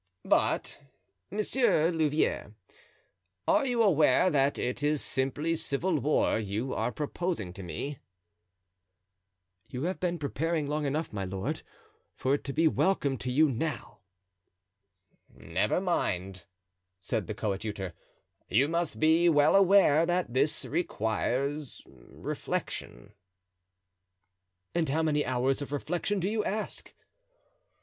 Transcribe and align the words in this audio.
"But, 0.25 0.79
Monsieur 1.29 1.91
Louvieres, 1.91 2.53
are 3.47 3.67
you 3.67 3.83
aware 3.83 4.31
that 4.31 4.57
it 4.57 4.81
is 4.81 4.99
simply 4.99 5.55
civil 5.55 5.99
war 5.99 6.39
you 6.39 6.73
are 6.73 6.91
proposing 6.91 7.53
to 7.53 7.61
me?" 7.61 7.99
"You 9.67 9.83
have 9.83 9.99
been 9.99 10.17
preparing 10.17 10.65
long 10.65 10.87
enough, 10.87 11.13
my 11.13 11.23
lord, 11.23 11.61
for 12.15 12.33
it 12.33 12.43
to 12.45 12.51
be 12.51 12.67
welcome 12.67 13.15
to 13.19 13.31
you 13.31 13.47
now." 13.51 13.99
"Never 15.29 15.79
mind," 15.79 16.45
said 16.99 17.27
the 17.27 17.35
coadjutor; 17.35 17.93
"you 18.49 18.67
must 18.67 18.99
be 18.99 19.29
well 19.29 19.55
aware 19.55 20.07
that 20.07 20.33
this 20.33 20.65
requires 20.65 21.83
reflection." 21.85 23.13
"And 24.73 24.89
how 24.89 25.03
many 25.03 25.23
hours 25.23 25.61
of 25.61 25.71
reflection 25.71 26.19
do 26.19 26.27
you 26.27 26.43
ask?" 26.43 26.91